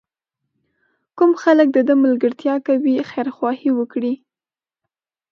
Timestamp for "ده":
1.87-1.93